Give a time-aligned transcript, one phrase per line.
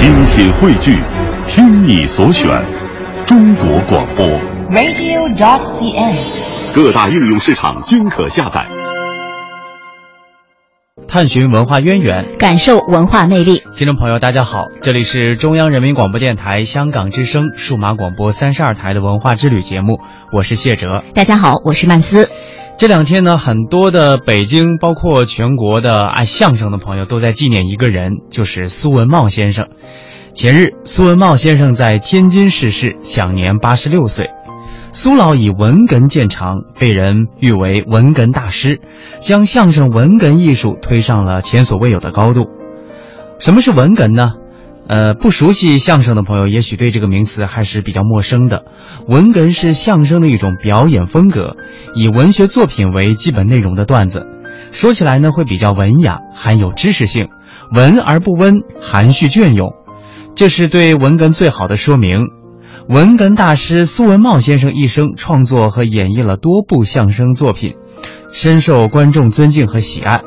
[0.00, 0.98] 精品汇聚，
[1.46, 2.48] 听你所选，
[3.26, 4.26] 中国广播。
[4.70, 6.74] radio.cn。
[6.74, 8.66] 各大应用市场均可下载。
[11.06, 13.62] 探寻文化渊源，感受文化魅力。
[13.76, 20.00] 听众朋友，大家好，这里是中央人民广播电台香港之声数码广播三十二台的文化之旅节目，
[20.32, 21.04] 我是谢哲。
[21.12, 22.30] 大家好，我是曼斯。
[22.80, 29.68] 这两天呢，很多的北京，包括全国的爱相声的朋友，都在纪念一个人，就是苏文茂先生。
[30.32, 34.30] 前日，苏文茂先生在天津逝世，享年八十六岁。
[34.92, 38.80] 苏老以文哏见长，被人誉为文哏大师，
[39.20, 42.46] 将相声文哏艺术推上了前所未有的高度。
[43.38, 44.28] 什么是文哏呢？
[44.90, 48.64] 呃，不熟悉相声的朋友，也许对这个名词还是比较陌生的。
[49.06, 51.54] 文哏是相声的一种表演风格，
[51.94, 54.26] 以文学作品为基本内容的段子，
[54.72, 57.28] 说起来呢会比较文雅，含有知识性，
[57.72, 59.74] 文而不温，含蓄隽永，
[60.34, 62.26] 这是对文哏最好的说明。
[62.88, 67.74] 文哏大师苏文茂先生一生创作和演绎了多部相声作品，
[68.32, 70.22] 深受观众尊敬和喜爱。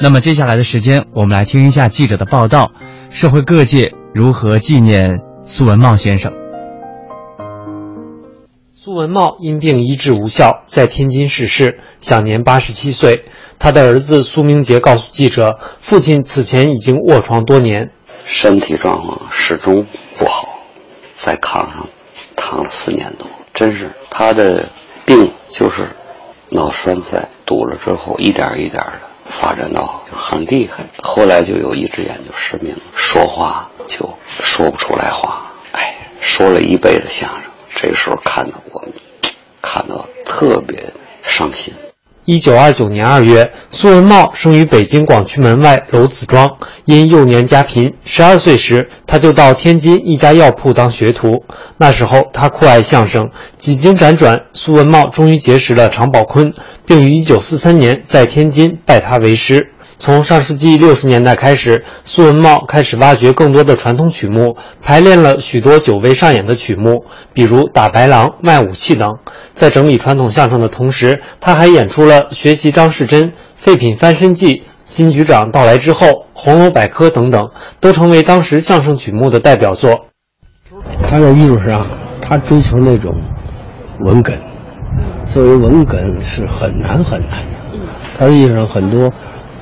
[0.00, 2.72] 那么接下来的时间，我们来听一下记者的报道，
[3.10, 6.32] 社会各界如何纪念苏文茂先生。
[8.74, 13.26] 苏文茂因病医治无效，在天津逝世，享年八十七岁。
[13.60, 17.92] 他的儿子苏明杰告诉记者，父亲此前已经卧床多年，
[18.24, 19.86] 身体状况始终
[20.18, 20.58] 不好，
[21.14, 21.86] 在炕上
[22.34, 24.66] 躺了四年多，真是他的
[25.06, 25.86] 病就是
[26.48, 29.00] 脑栓塞堵了之后，一点一点的
[29.40, 37.40] 发展到很厉害，后来就有一只眼就失明，说话就说不出来话，哎，说了一辈子相声，
[37.74, 38.92] 这时候看到我们，
[39.62, 41.72] 看到特别伤心。
[42.30, 46.48] 一九二九年二月，苏文茂生于北京广渠门外楼子庄。
[46.84, 51.26] 因幼年家贫，十二岁时他就到天津一家药铺当学徒。
[51.76, 56.52] 那时候他酷爱相声，几经辗转，苏文茂终于结识了常宝坤，
[56.86, 59.72] 并于一九四三年在天津拜他为师。
[60.00, 69.18] 从上世纪六十年代开始，苏文茂开始挖掘更多的传统曲目，排练了许多久未上演的曲目，比如打白狼、卖武器等。
[69.52, 73.24] 在整理传统相声的同时，他还演出了《学习张世珍》
[73.54, 80.06] 《废品翻身记》《新局长到来之后》《红楼百科》等等，都成为当时相声曲目的代表作。
[81.06, 81.86] 他在艺术上，
[82.22, 83.14] 他追求那种
[83.98, 84.32] 文哏，
[85.26, 87.78] 作为文哏是很难很难的。
[88.18, 89.12] 他的艺术上很多。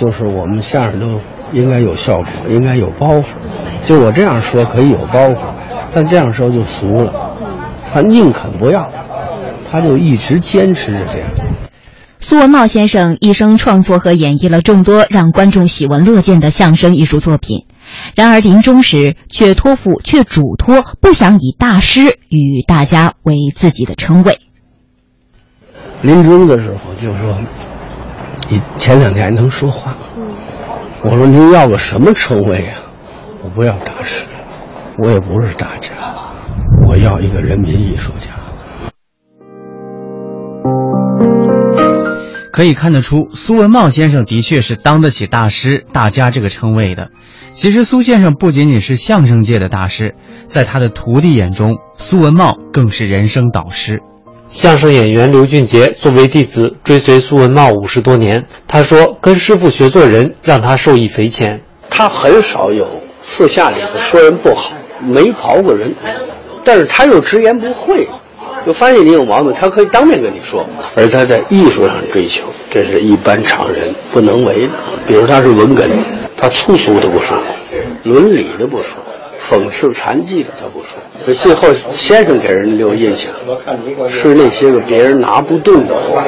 [0.00, 1.20] 就是我们相声都
[1.52, 3.34] 应该有效果，应该有包袱。
[3.84, 5.40] 就我这样说可以有包袱，
[5.92, 7.36] 但这样说就俗了。
[7.92, 8.90] 他宁肯不要，
[9.70, 11.28] 他就一直坚持着这样。
[12.18, 17.66] 苏文茂先生一生创作和演绎了众多让观众喜闻乐见的相声艺术作品，
[18.16, 24.38] 然而临终时却托付却嘱托不想以大师与大家为自己的称谓。
[26.00, 27.36] 临终的时候就说。
[28.48, 29.94] 你前两天还能说话，
[31.04, 32.74] 我说您要个什么称谓呀？
[33.42, 34.26] 我不要大师，
[34.98, 35.92] 我也不是大家，
[36.86, 38.28] 我要一个人民艺术家。
[42.52, 47.10] 可以看得出，苏文茂先生的确是当得起大师、大家这个称谓的。
[47.52, 50.14] 其实，苏先生不仅仅是相声界的大师，
[50.46, 54.02] 在他的徒弟眼中，苏文茂更是人生导师。
[54.50, 58.46] 相声演员刘俊杰作为弟子，追随苏文茂五十多年。
[58.66, 61.60] 他说：“跟师傅学做人，让他受益匪浅。
[61.88, 62.84] 他很少有
[63.22, 64.72] 私下里头说人不好，
[65.06, 65.94] 没刨过人，
[66.64, 68.08] 但是他又直言不讳，
[68.66, 70.66] 就发现你有毛病，他可以当面跟你说。
[70.96, 74.72] 而他在艺术上追求，这是一般常人不能为的。
[75.06, 75.86] 比如他是文哏，
[76.36, 77.40] 他粗俗的不说，
[78.02, 78.98] 伦理的不说。”
[79.50, 83.32] 讽刺残疾的他不说，所以最后先生给人留印象
[84.08, 86.24] 是那些个别人拿不动的话。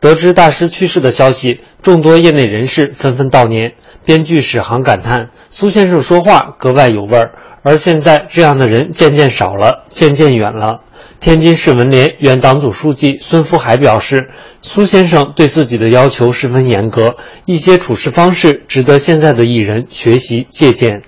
[0.00, 3.74] 得知大师去世的消息，众多业内人士纷纷悼念。
[4.04, 7.32] 编剧史航感叹：苏先生说话格外有味儿，
[7.62, 10.80] 而现在这样的人渐渐少了，渐渐远了。
[11.20, 14.30] 天津市文联原党组书记孙福海表示，
[14.62, 21.02] 苏先生对自己的要求十分严格，一些处事方式值得现在的艺人学习借鉴。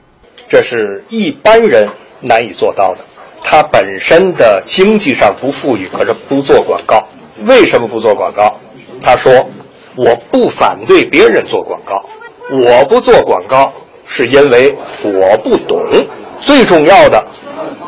[0.50, 1.88] 这是一般人
[2.20, 2.99] 难以做到的。
[3.44, 7.06] 他本身的经济上不富裕，可是不做广告。
[7.47, 8.56] 为什么不做广告？
[9.00, 9.49] 他说
[9.97, 12.05] ：“我不反对别人做广告，
[12.52, 13.73] 我不做广告
[14.08, 15.79] 是因为我不懂。
[16.41, 17.25] 最重要的，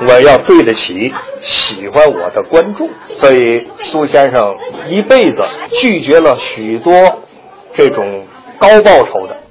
[0.06, 4.56] 我要对得起喜欢我的观众。”所以，苏先生
[4.88, 6.92] 一辈子拒绝了许多
[7.72, 8.24] 这种
[8.56, 9.41] 高报酬的。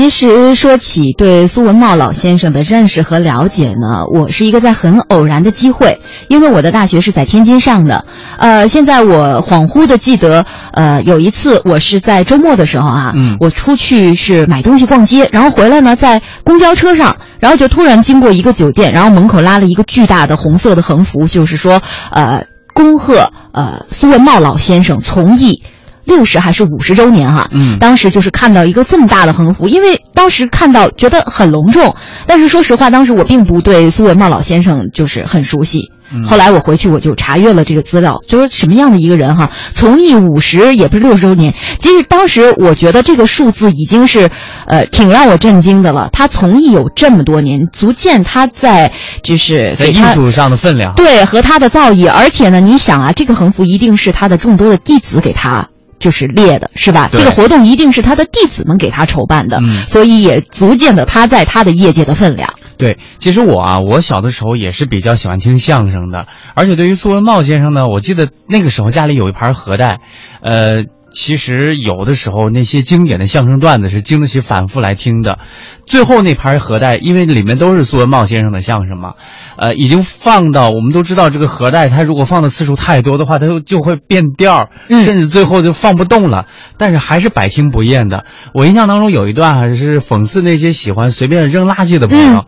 [0.00, 8.06] 其实说起对苏文茂老先生的认识和了解呢，我是一个在很偶然的机会，因为我的大学是在天津上的。
[8.38, 25.62] 呃，现在我恍惚的记得，呃，有一次我是在周末的时候啊，嗯我出去是买东西逛街，然后回来呢，在公交车上，然后就突然经过一个酒店，然后门口拉了一个巨大的红色的横幅，就是说，呃，恭贺呃苏文茂老先生从艺。
[26.04, 31.94] 六十还是五十周年哈、嗯当时就是看到一个这么大的横幅，因为当时看到觉得很隆重，
[32.26, 35.90] 但是说实话，当时我并不对苏文茂老先生就是很熟悉。
[36.12, 41.54] 嗯后来我回去我就查阅了这个资料，就是什么样的一个人哈，从艺五十也不是六十周年。
[41.78, 44.28] 其实当时我觉得这个数字已经是，
[44.66, 46.08] 呃，挺让我震惊的了。
[46.12, 48.90] 他从艺有这么多年，足见他在
[49.22, 50.94] 就是在艺术上的分量。
[50.96, 55.68] 对，和他的造诣，而且呢，你想啊，这个横幅一定是他的众多的弟子给他。
[56.00, 57.08] 就是列的，是吧？
[57.12, 62.52] 这个活动一定是他的弟子们给他筹办的，嗯所以也足见了他在他的业界的分量。
[62.76, 70.00] 对，其实我啊，我小的时候也是比较喜欢听相声的，而且对于苏文茂先生呢，我记得那个时候家里有一盘核带，
[70.42, 75.38] 呃，其实有的时候那些经典的相声段子是经得起反复来听的。
[75.86, 79.14] 最后那盘盒带，因为里面都是苏文茂先生的相声嘛，
[79.56, 86.46] 呃，已经放到我们都知道这个盒带，它如果放的次数太多的话，它就就会变调甚至最后就放不动了。
[86.76, 88.24] 但是还是百听不厌的。
[88.54, 92.44] 我印象当中有一段还是讽刺那些喜欢随便扔垃圾的朋友。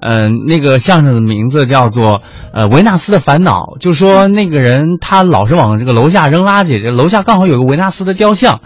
[0.00, 2.22] 嗯、那个相声的名字叫做
[2.52, 8.60] 呃维纳斯的烦恼，就说那个人他老是往这个楼下扔垃圾，这楼下刚好有个维纳斯的雕像。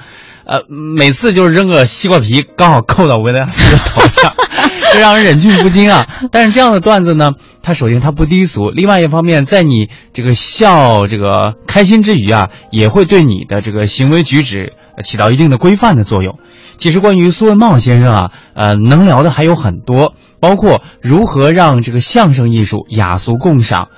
[0.44, 4.32] 呃，每次就是扔个西瓜皮，刚好扣到维纳斯的头上，
[4.94, 6.08] 这让人忍俊不禁啊。
[6.32, 7.32] 但是这样的段子呢，
[7.62, 14.72] 它首先它不低俗，另外一方面，在你这个笑这个开心之余啊，也会对你的这个行为举止
[15.04, 16.38] 起到一定的规范的作用。
[16.78, 23.88] 其实关于苏文茂先生啊，呃，能聊的还有很多，包括如何让这个相声艺术雅俗共赏。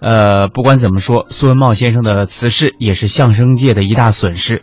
[0.00, 4.62] 呃，不管怎么说，苏文茂先生的辞世也是相声界的一大损失。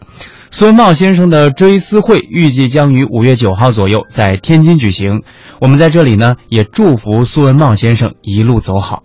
[0.50, 5.22] 苏文茂先生的追思会预计将于五月九号左右在天津举行。
[5.60, 9.04] 我们在这里呢，也祝福苏文茂先生一路走好。